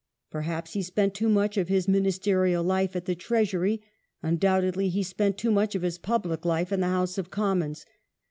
Perhaps 0.31 0.73
he 0.73 0.81
spent 0.81 1.13
too 1.13 1.29
much 1.29 1.57
of 1.57 1.67
his 1.67 1.87
ministerial 1.87 2.63
life 2.63 2.95
at 2.95 3.05
the 3.05 3.13
Treasury; 3.13 3.83
undoubtedly 4.23 4.89
he 4.89 5.03
spent 5.03 5.37
too 5.37 5.51
much 5.51 5.75
of 5.75 5.83
his 5.83 5.99
public 5.99 6.43
life 6.43 6.71
in 6.71 6.79
the 6.79 6.87
House 6.87 7.19
of 7.19 7.29
Commons. 7.29 7.85